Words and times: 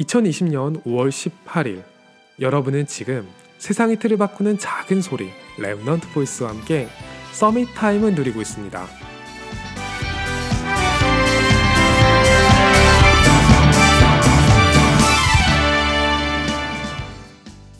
2020년 0.00 0.82
5월 0.84 1.10
18일 1.10 1.82
여러분은 2.40 2.86
지금 2.86 3.28
세상의 3.58 3.98
틀을 3.98 4.16
바꾸는 4.16 4.58
작은 4.58 5.02
소리 5.02 5.28
Remnant 5.58 6.12
Voice와 6.14 6.50
함께 6.50 6.88
Summit 7.32 7.74
Time을 7.74 8.14
누리고 8.14 8.40
있습니다. 8.40 8.86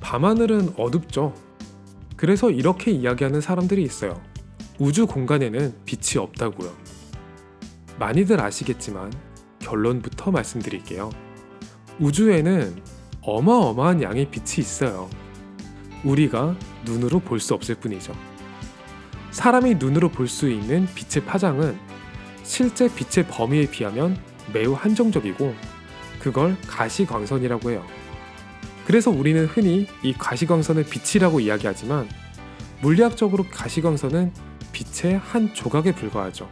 밤하늘은 0.00 0.74
어둡죠. 0.76 1.34
그래서 2.16 2.50
이렇게 2.50 2.90
이야기하는 2.90 3.40
사람들이 3.40 3.82
있어요. 3.82 4.20
우주 4.78 5.06
공간에는 5.06 5.74
빛이 5.86 6.22
없다고요. 6.22 6.70
많이들 7.98 8.38
아시겠지만 8.40 9.10
결론부터 9.60 10.30
말씀드릴게요. 10.30 11.31
우주에는 11.98 12.76
어마어마한 13.22 14.02
양의 14.02 14.30
빛이 14.30 14.58
있어요. 14.58 15.08
우리가 16.04 16.56
눈으로 16.84 17.20
볼 17.20 17.38
수 17.38 17.54
없을 17.54 17.74
뿐이죠. 17.76 18.14
사람이 19.30 19.76
눈으로 19.76 20.10
볼 20.10 20.28
수 20.28 20.50
있는 20.50 20.86
빛의 20.94 21.24
파장은 21.24 21.78
실제 22.42 22.88
빛의 22.92 23.26
범위에 23.28 23.66
비하면 23.70 24.18
매우 24.52 24.72
한정적이고 24.74 25.54
그걸 26.18 26.56
가시광선이라고 26.66 27.70
해요. 27.70 27.84
그래서 28.86 29.10
우리는 29.10 29.46
흔히 29.46 29.86
이 30.02 30.12
가시광선을 30.12 30.84
빛이라고 30.84 31.40
이야기하지만 31.40 32.08
물리학적으로 32.80 33.44
가시광선은 33.50 34.32
빛의 34.72 35.18
한 35.18 35.54
조각에 35.54 35.92
불과하죠. 35.94 36.48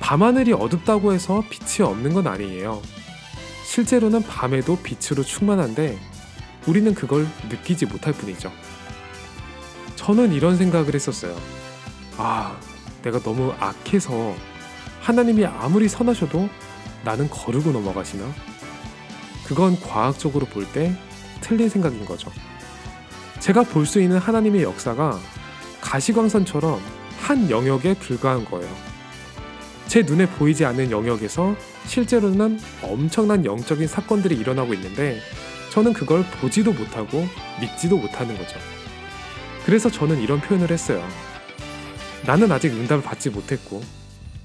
밤하늘이 0.00 0.52
어둡다고 0.52 1.12
해서 1.12 1.44
빛이 1.48 1.86
없는 1.88 2.12
건 2.12 2.26
아니에요. 2.26 2.82
실제로는 3.76 4.22
밤에도 4.22 4.78
빛으로 4.78 5.22
충만한데 5.22 5.98
우리는 6.66 6.94
그걸 6.94 7.26
느끼지 7.50 7.84
못할 7.84 8.14
뿐이죠. 8.14 8.50
저는 9.96 10.32
이런 10.32 10.56
생각을 10.56 10.94
했었어요. 10.94 11.36
아, 12.16 12.58
내가 13.02 13.20
너무 13.20 13.52
악해서 13.60 14.34
하나님이 15.02 15.44
아무리 15.44 15.90
선하셔도 15.90 16.48
나는 17.04 17.28
거르고 17.28 17.70
넘어가시나? 17.70 18.24
그건 19.44 19.78
과학적으로 19.78 20.46
볼 20.46 20.66
때 20.72 20.96
틀린 21.42 21.68
생각인 21.68 22.06
거죠. 22.06 22.32
제가 23.40 23.62
볼 23.62 23.84
수 23.84 24.00
있는 24.00 24.16
하나님의 24.16 24.62
역사가 24.62 25.20
가시광선처럼 25.82 26.80
한 27.20 27.50
영역에 27.50 27.92
불과한 27.92 28.46
거예요. 28.46 28.74
제 29.86 30.00
눈에 30.00 30.26
보이지 30.26 30.64
않는 30.64 30.90
영역에서 30.90 31.54
실제로는 31.86 32.58
엄청난 32.82 33.44
영적인 33.44 33.86
사건들이 33.86 34.36
일어나고 34.36 34.74
있는데 34.74 35.20
저는 35.72 35.92
그걸 35.92 36.24
보지도 36.40 36.72
못하고 36.72 37.24
믿지도 37.60 37.96
못하는 37.96 38.36
거죠. 38.36 38.58
그래서 39.64 39.90
저는 39.90 40.20
이런 40.20 40.40
표현을 40.40 40.70
했어요. 40.70 41.06
나는 42.24 42.50
아직 42.50 42.72
응답을 42.72 43.02
받지 43.02 43.30
못했고 43.30 43.82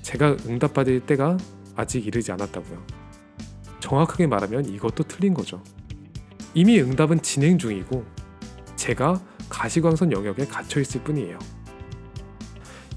제가 0.01 0.37
응답받을 0.45 1.01
때가 1.01 1.37
아직 1.75 2.05
이르지 2.05 2.31
않았다고요. 2.31 2.85
정확하게 3.79 4.27
말하면 4.27 4.65
이것도 4.65 5.03
틀린 5.03 5.33
거죠. 5.33 5.63
이미 6.53 6.79
응답은 6.79 7.21
진행 7.21 7.57
중이고 7.57 8.05
제가 8.75 9.21
가시광선 9.49 10.11
영역에 10.11 10.45
갇혀 10.45 10.79
있을 10.79 11.03
뿐이에요. 11.03 11.39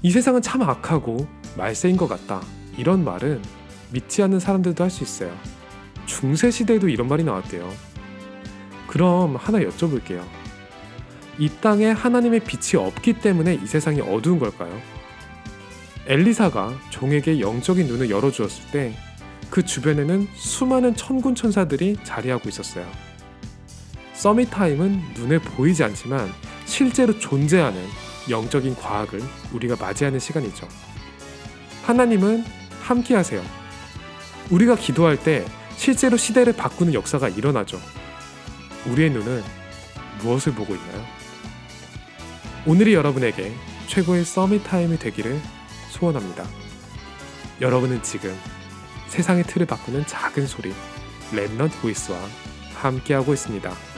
이 0.01 0.11
세상은 0.11 0.41
참 0.41 0.61
악하고 0.61 1.27
말세인 1.57 1.97
것 1.97 2.07
같다. 2.07 2.41
이런 2.77 3.03
말은 3.03 3.41
믿지 3.91 4.21
않는 4.23 4.39
사람들도 4.39 4.83
할 4.83 4.89
수 4.89 5.03
있어요. 5.03 5.35
중세 6.05 6.51
시대에도 6.51 6.87
이런 6.89 7.07
말이 7.07 7.23
나왔대요. 7.23 7.71
그럼 8.87 9.35
하나 9.35 9.59
여쭤볼게요. 9.59 10.23
이 11.37 11.49
땅에 11.61 11.87
하나님의 11.91 12.41
빛이 12.41 12.81
없기 12.81 13.13
때문에 13.19 13.55
이 13.55 13.65
세상이 13.67 14.01
어두운 14.01 14.39
걸까요? 14.39 14.79
엘리사가 16.07 16.73
종에게 16.91 17.39
영적인 17.39 17.87
눈을 17.87 18.09
열어주었을 18.09 18.71
때 18.71 18.95
그 19.49 19.63
주변에는 19.63 20.27
수많은 20.35 20.95
천군 20.95 21.35
천사들이 21.35 21.97
자리하고 22.03 22.49
있었어요. 22.49 22.85
서밋타임은 24.13 25.13
눈에 25.15 25.39
보이지 25.39 25.83
않지만 25.83 26.29
실제로 26.65 27.17
존재하는 27.17 27.81
영적인 28.29 28.75
과학을 28.75 29.21
우리가 29.53 29.75
맞이하는 29.79 30.19
시간이죠. 30.19 30.67
하나님은 31.83 32.43
함께 32.81 33.15
하세요. 33.15 33.41
우리가 34.51 34.75
기도할 34.75 35.21
때 35.21 35.45
실제로 35.75 36.17
시대를 36.17 36.53
바꾸는 36.53 36.93
역사가 36.93 37.29
일어나죠. 37.29 37.79
우리의 38.87 39.09
눈은 39.11 39.43
무엇을 40.21 40.53
보고 40.53 40.75
있나요? 40.75 41.05
오늘이 42.65 42.93
여러분에게 42.93 43.53
최고의 43.87 44.25
서밋 44.25 44.63
타임이 44.63 44.97
되기를 44.97 45.39
소원합니다. 45.89 46.45
여러분은 47.61 48.03
지금 48.03 48.35
세상의 49.07 49.43
틀을 49.45 49.65
바꾸는 49.65 50.05
작은 50.07 50.47
소리 50.47 50.73
랩넌트 51.31 51.81
보이스와 51.81 52.17
함께하고 52.75 53.33
있습니다. 53.33 53.94